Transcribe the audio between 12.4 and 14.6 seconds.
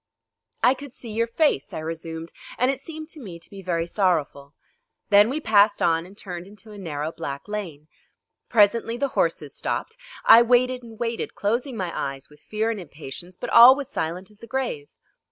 ear and impatience, but all was silent as the